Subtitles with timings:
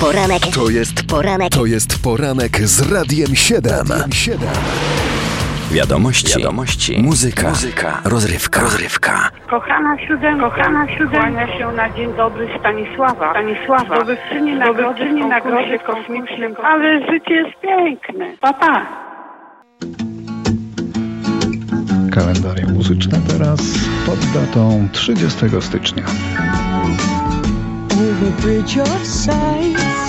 [0.00, 0.42] poranek.
[0.54, 1.52] To jest poranek.
[1.52, 3.72] To jest poranek z Radiem 7.
[4.12, 4.48] 7.
[5.70, 9.30] Wiadomości, Wiadomości, muzyka, muzyka, rozrywka, rozrywka.
[9.50, 13.30] Kochana siódemka, kochana siódemka, kłania się na dzień dobry Stanisława.
[13.30, 18.36] Stanisława, zdobywczyni nagrody, nagrody kosmicznym, ale życie jest piękne.
[18.40, 18.66] Papa.
[18.66, 18.86] Pa.
[22.12, 23.60] Kalendarium muzyczne teraz
[24.06, 26.04] pod datą 30 stycznia.
[28.00, 29.99] Over bridge of sights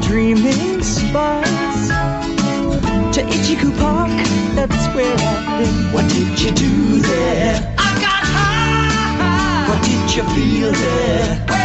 [0.00, 1.88] dreaming spires
[3.14, 5.92] to Ichiku Park that's where I've been.
[5.92, 7.74] What did you do there?
[7.78, 9.68] I got high.
[9.68, 11.57] What did you feel there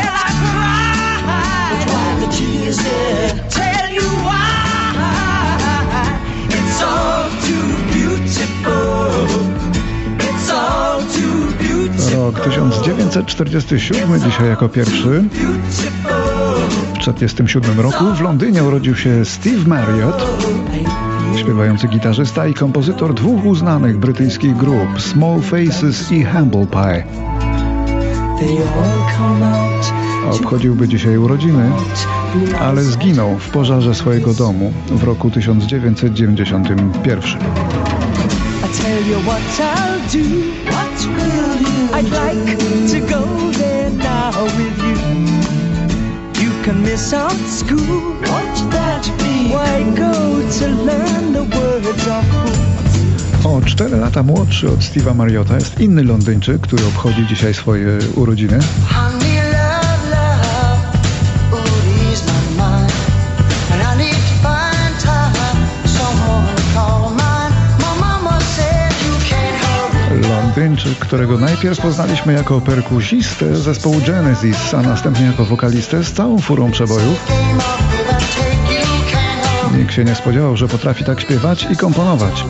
[12.44, 15.24] 1947, dzisiaj jako pierwszy.
[16.94, 20.26] W 1947 roku w Londynie urodził się Steve Marriott,
[21.36, 27.04] śpiewający gitarzysta i kompozytor dwóch uznanych brytyjskich grup Small Faces i Humble Pie.
[30.32, 31.72] Obchodziłby dzisiaj urodziny,
[32.60, 37.40] ale zginął w pożarze swojego domu w roku 1991.
[41.06, 42.58] I'd like
[42.92, 44.98] to go there now with you.
[46.44, 48.14] You can miss out school.
[48.30, 49.50] Won't that be?
[49.54, 50.14] Why go
[50.60, 52.26] to learn the words of
[53.46, 58.60] O 4 lata młodszy od Steve'a Mariotta jest inny Londyńczyk, który obchodzi dzisiaj swoje urodziny.
[71.14, 77.32] Którego najpierw poznaliśmy jako perkusistę zespołu Genesis, a następnie jako wokalistę z całą furą przebojów.
[79.78, 82.46] Nikt się nie spodziewał, że potrafi tak śpiewać i komponować.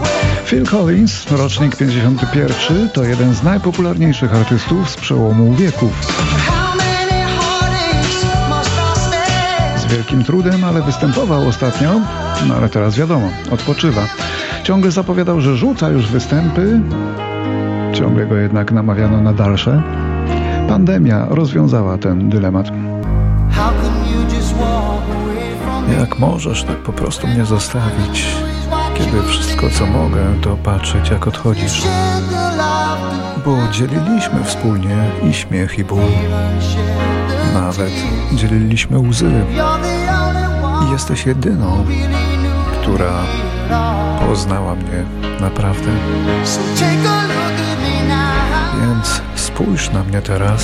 [0.45, 6.07] Phil Collins, rocznik 51, to jeden z najpopularniejszych artystów z przełomu wieków.
[9.77, 12.01] Z wielkim trudem, ale występował ostatnio,
[12.47, 14.01] no ale teraz wiadomo, odpoczywa.
[14.63, 16.81] Ciągle zapowiadał, że rzuca już występy,
[17.93, 19.83] Ciągle go jednak namawiano na dalsze.
[20.67, 22.67] Pandemia rozwiązała ten dylemat.
[25.99, 28.27] Jak możesz tak po prostu mnie zostawić,
[28.97, 31.83] kiedy wszystko co mogę to patrzeć jak odchodzisz?
[33.45, 34.97] Bo dzieliliśmy wspólnie
[35.29, 35.99] i śmiech i ból.
[37.53, 37.91] Nawet
[38.33, 39.31] dzieliliśmy łzy.
[40.87, 41.85] I jesteś jedyną,
[42.83, 43.23] która
[44.27, 45.05] poznała mnie
[45.39, 45.91] naprawdę.
[48.81, 50.63] Więc spójrz na mnie teraz.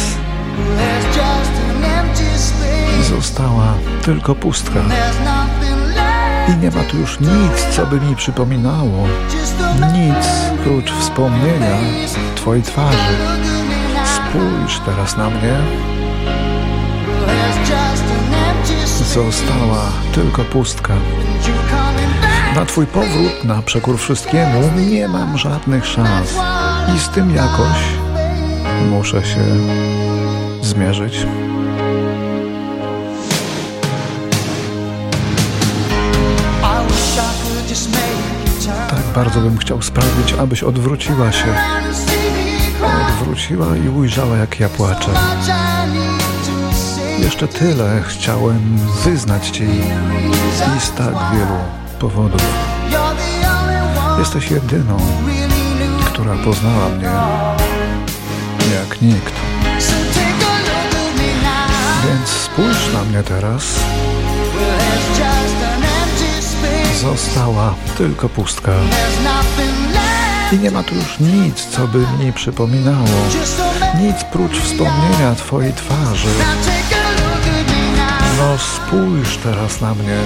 [3.10, 4.80] Została tylko pustka.
[6.48, 9.08] I nie ma tu już nic, co by mi przypominało.
[9.94, 10.28] Nic
[10.64, 11.78] prócz wspomnienia
[12.36, 12.98] Twojej twarzy.
[14.06, 15.58] Spójrz teraz na mnie.
[19.14, 20.94] Została tylko pustka.
[22.56, 26.34] Na Twój powrót, na przekór wszystkiemu, nie mam żadnych szans.
[26.96, 27.78] I z tym jakoś
[28.90, 29.46] muszę się
[30.62, 31.26] zmierzyć.
[38.90, 41.54] Tak bardzo bym chciał sprawić, abyś odwróciła się.
[43.10, 45.12] Odwróciła i ujrzała, jak ja płaczę.
[47.20, 49.64] Jeszcze tyle chciałem wyznać Ci
[50.78, 52.42] i z tak wielu powodów.
[54.20, 54.98] Jesteś jedyną,
[56.06, 57.10] która poznała mnie
[58.76, 59.34] jak nikt.
[62.08, 63.64] Więc spójrz na mnie teraz.
[67.02, 68.72] Została tylko pustka.
[70.52, 73.08] I nie ma tu już nic, co by mi przypominało.
[74.02, 76.30] Nic prócz wspomnienia Twojej twarzy.
[78.38, 80.18] No spójrz teraz na mnie.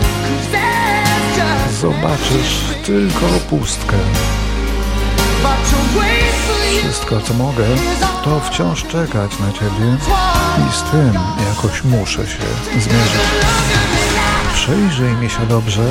[1.81, 3.97] Zobaczysz tylko pustkę.
[6.79, 7.63] Wszystko, co mogę,
[8.23, 9.97] to wciąż czekać na Ciebie
[10.69, 11.13] i z tym
[11.47, 12.43] jakoś muszę się
[12.73, 13.21] zmierzyć.
[14.53, 15.83] Przyjrzyj mi się dobrze,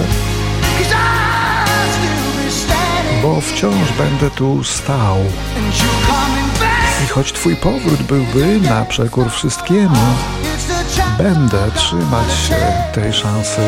[3.23, 5.17] bo wciąż będę tu stał.
[7.05, 10.15] I choć Twój powrót byłby na przekór wszystkiemu,
[11.19, 12.57] będę trzymać się
[12.95, 13.61] tej szansy.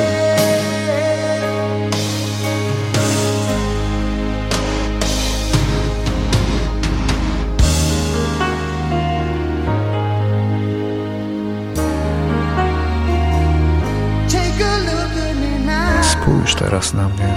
[16.55, 17.35] Patrz teraz na mnie.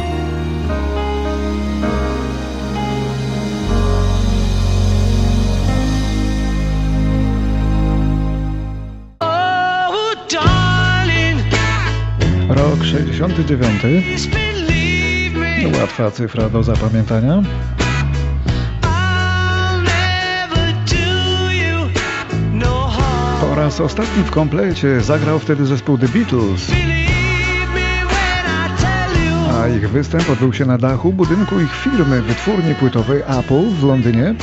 [12.49, 13.81] Rok 69.
[15.79, 17.43] Łatwa cyfra do zapamiętania.
[23.41, 26.71] Po raz ostatni w komplecie zagrał wtedy zespół The Beatles.
[29.91, 34.35] Występ odbył się na dachu budynku ich firmy wytwórni płytowej Apple w Londynie.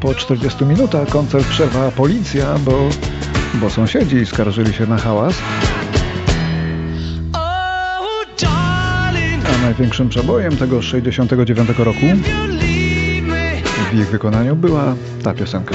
[0.00, 2.88] Po 40 minutach koncert przerwała policja, bo,
[3.54, 5.34] bo sąsiedzi skarżyli się na hałas.
[9.54, 12.06] A największym przebojem tego 69 roku
[13.90, 15.74] w ich wykonaniu była ta piosenka.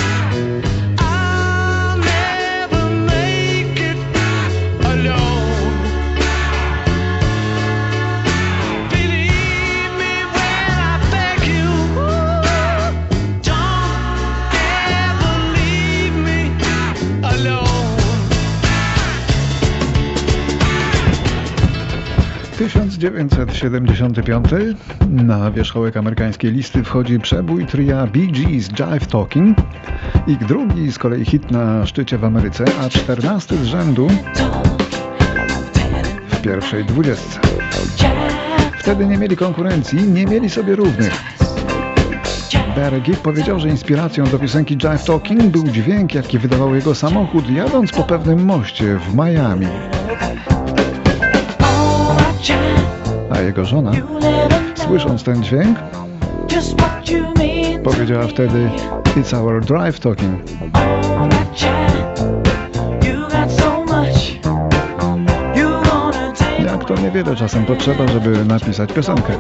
[23.02, 24.46] 1975
[25.10, 29.58] na wierzchołek amerykańskiej listy wchodzi przebój tria Bee Gees Jive Talking.
[30.28, 34.08] Ich drugi z kolei hit na szczycie w Ameryce, a czternasty z rzędu
[36.28, 37.40] w pierwszej dwudziestce.
[38.80, 41.24] Wtedy nie mieli konkurencji, nie mieli sobie równych.
[42.76, 47.50] Barry Gibb powiedział, że inspiracją do piosenki Jive Talking był dźwięk, jaki wydawał jego samochód
[47.50, 49.68] jadąc po pewnym moście w Miami.
[53.36, 53.92] A jego żona,
[54.76, 55.78] słysząc ten dźwięk,
[57.84, 58.70] powiedziała wtedy
[59.16, 60.42] It's our drive talking.
[66.66, 69.34] Jak to niewiele czasem potrzeba, żeby napisać piosenkę.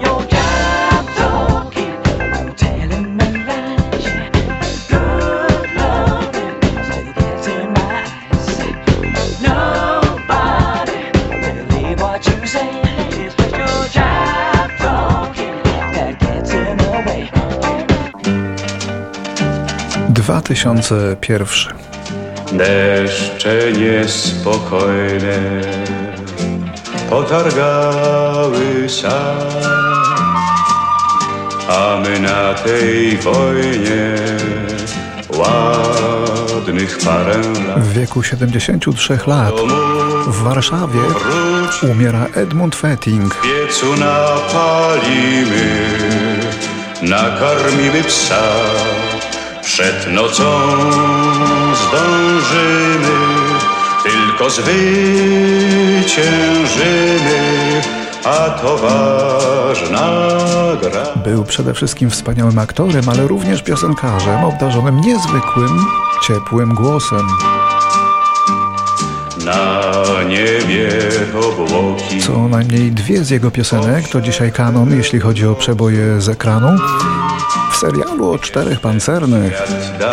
[20.31, 21.69] Dwa tysiące pierwszy.
[22.51, 25.61] Deszcze niespokojne
[27.09, 29.65] potargały sad,
[31.69, 34.15] a my na tej wojnie
[35.37, 37.37] ładnych parę
[37.67, 37.79] lat.
[37.79, 39.53] W wieku 73 lat
[40.27, 40.99] w Warszawie
[41.91, 43.41] umiera Edmund Fetting.
[43.41, 45.65] Piecu napalimy,
[47.01, 48.43] nakarmimy psa,
[49.73, 50.43] przed nocą
[51.87, 53.17] zdążymy,
[54.03, 55.01] tylko zwyciężymy,
[58.25, 60.09] a to ważna
[60.81, 61.05] gra.
[61.23, 65.85] Był przede wszystkim wspaniałym aktorem, ale również piosenkarzem obdarzonym niezwykłym,
[66.27, 67.27] ciepłym głosem.
[69.45, 69.91] Na
[70.23, 70.89] niebie
[71.35, 72.21] obłoki.
[72.21, 76.77] Co najmniej dwie z jego piosenek to dzisiaj kanon, jeśli chodzi o przeboje z ekranu.
[77.81, 79.53] Serialu o czterech pancernych.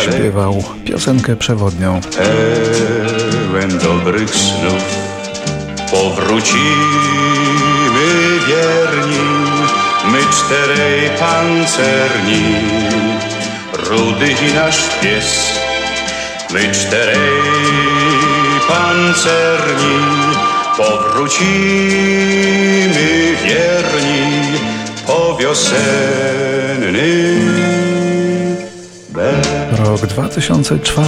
[0.01, 2.01] Śpiewał piosenkę przewodnią.
[3.51, 4.85] Pełen dobrych snów
[5.91, 6.59] powrócimy
[8.49, 9.19] wierni,
[10.13, 12.45] my czterej pancerni,
[13.73, 15.53] rudy i nasz pies,
[16.51, 17.31] my czterej
[18.69, 19.99] pancerni,
[20.77, 21.47] powrócimy
[23.45, 24.68] wierni
[25.09, 27.03] po wiosenny
[29.79, 31.07] Rok 2004.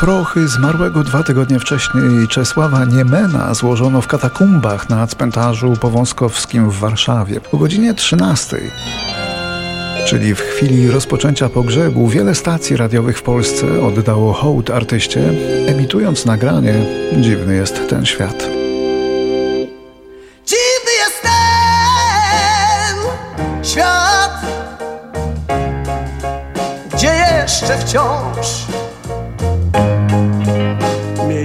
[0.00, 7.40] Prochy zmarłego dwa tygodnie wcześniej Czesława Niemena złożono w katakumbach na cmentarzu powązkowskim w Warszawie
[7.52, 8.56] o godzinie 13.
[10.06, 15.32] Czyli w chwili rozpoczęcia pogrzebu wiele stacji radiowych w Polsce oddało hołd artyście,
[15.66, 16.74] emitując nagranie
[17.20, 18.65] Dziwny jest ten świat.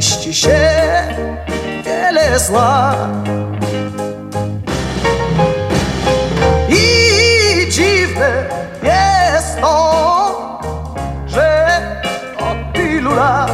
[0.02, 0.60] Mieści się
[1.86, 2.96] wiele zła.
[6.70, 8.50] I dziwne
[8.84, 10.62] jest to,
[11.28, 11.68] że
[12.38, 13.52] od tylu lat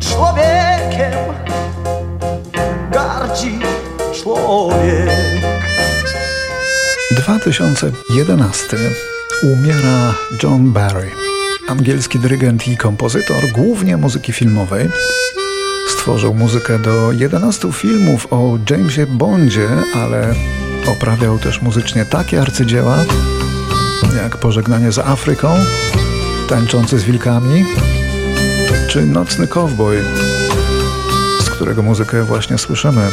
[0.00, 1.18] człowiekiem
[2.92, 3.58] gardzi
[4.22, 5.10] człowiek.
[7.10, 8.76] 2011
[9.42, 11.10] umiera John Barry,
[11.68, 14.88] angielski dyrygent i kompozytor, głównie muzyki filmowej.
[15.88, 20.34] Stworzył muzykę do 11 filmów o Jamesie Bondzie, ale
[20.86, 23.04] oprawiał też muzycznie takie arcydzieła
[24.22, 25.48] jak Pożegnanie z Afryką,
[26.48, 27.64] Tańczący z wilkami
[28.88, 30.04] czy Nocny Cowboy,
[31.40, 33.08] z którego muzykę właśnie słyszymy.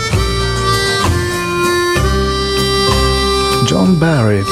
[3.71, 4.43] John Barry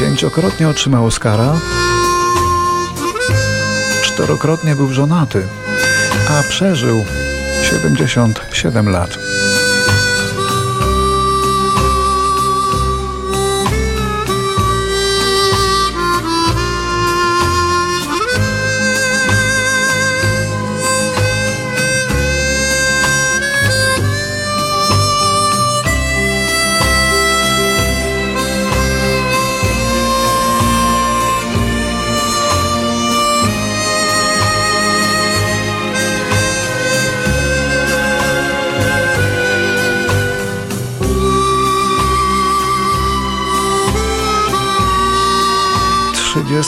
[0.00, 1.60] pięciokrotnie otrzymał Oscara,
[4.18, 5.46] czterokrotnie był żonaty,
[6.30, 7.04] a przeżył
[7.62, 9.27] 77 lat.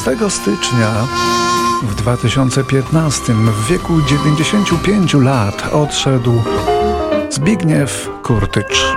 [0.04, 0.88] 30 stycznia
[1.82, 6.32] w 2015 w wieku 95 lat odszedł
[7.30, 8.94] Zbigniew Kurtycz.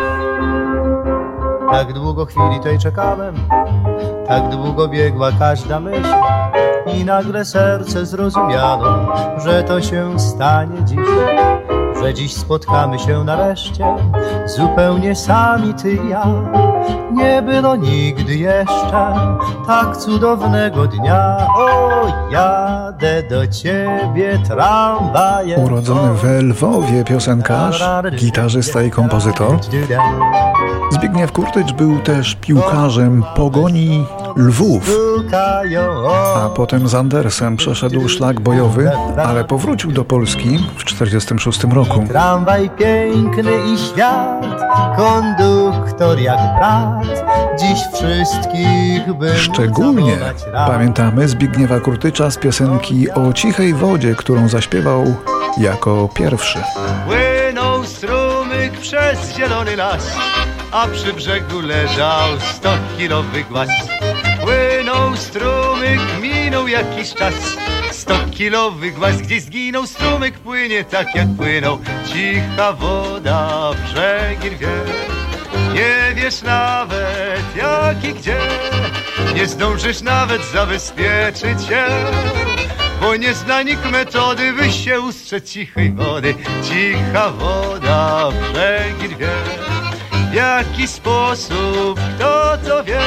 [1.71, 3.35] Tak długo chwili tej czekałem,
[4.27, 6.13] tak długo biegła każda myśl
[6.95, 9.07] i nagle serce zrozumiano,
[9.37, 10.99] że to się stanie dziś
[12.03, 13.85] że dziś spotkamy się nareszcie,
[14.45, 16.25] zupełnie sami ty i ja.
[17.13, 19.13] Nie było nigdy jeszcze
[19.67, 21.47] tak cudownego dnia.
[21.57, 25.63] O, jadę do ciebie tramwajem.
[25.63, 27.83] Urodzony w Lwowie piosenkarz,
[28.15, 29.59] gitarzysta i kompozytor.
[30.91, 34.05] Zbigniew Kurtycz był też piłkarzem Pogoni
[34.35, 34.91] Lwów,
[36.35, 38.91] a potem z Andersem przeszedł szlak bojowy,
[39.25, 41.92] ale powrócił do Polski w 1946 roku.
[42.01, 44.61] Tramwaj piękny i świat,
[44.97, 47.03] konduktor jak brat,
[47.59, 50.17] dziś wszystkich by Szczególnie
[50.53, 55.05] pamiętamy Zbigniewa Kurtycza z piosenki o cichej wodzie, którą zaśpiewał
[55.57, 56.59] jako pierwszy.
[57.05, 60.17] Płynął strumyk przez zielony las,
[60.71, 63.69] a przy brzegu leżał stokilowy głaz.
[64.41, 67.33] Płynął strumyk, minął jakiś czas,
[68.03, 74.67] stokilowy głaz gdzieś zginął, strumyk płynie tak jak płynął, cicha woda brzegi rwie.
[75.73, 78.37] Nie wiesz nawet jak i gdzie,
[79.35, 81.85] nie zdążysz nawet zabezpieczyć się,
[83.01, 89.31] bo nie zna nikt metody, by się ustrzec cichej wody, cicha woda brzegi rwie.
[90.31, 92.99] W jaki sposób, kto to wie?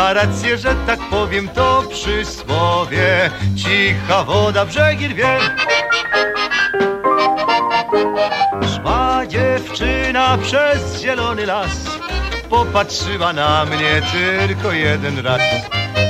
[0.00, 3.30] Ma rację, że tak powiem to przysłowie.
[3.56, 5.38] Cicha woda brzegi rwie
[8.74, 11.70] Szła dziewczyna przez zielony las.
[12.50, 15.40] Popatrzyła na mnie tylko jeden raz.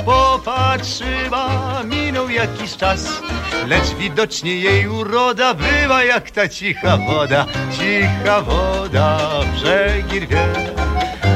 [0.05, 1.49] Popatrzyła,
[1.83, 3.21] minął jakiś czas.
[3.67, 7.45] Lecz widocznie jej uroda była jak ta cicha woda.
[7.77, 9.17] Cicha woda
[9.55, 10.47] brzegi rwie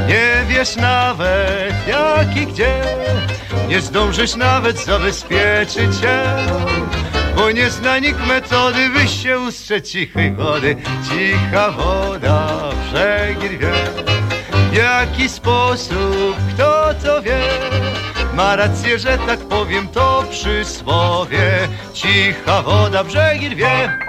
[0.07, 2.83] nie wiesz nawet jak i gdzie.
[3.67, 6.23] Nie zdążysz nawet zabezpieczyć się
[7.35, 10.75] Bo nie zna nikt metody, by się ustrzec cichej wody.
[11.09, 13.71] Cicha woda brzegi rwie
[14.71, 17.39] W jaki sposób, kto to wie.
[18.33, 21.67] Ma rację, że tak powiem to przysłowie.
[21.93, 23.99] Cicha woda brzegi rwie